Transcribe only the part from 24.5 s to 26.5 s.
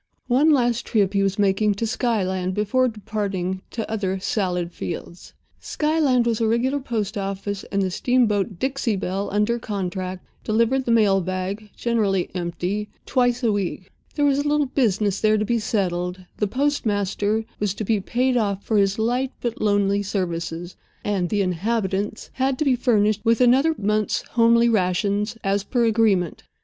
rations, as per agreement.